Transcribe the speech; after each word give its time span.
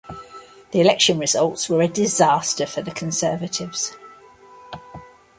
The 0.71 0.81
election 0.81 1.19
results 1.19 1.69
were 1.69 1.83
a 1.83 1.87
disaster 1.87 2.65
for 2.65 2.81
the 2.81 2.89
Conservatives. 2.89 3.95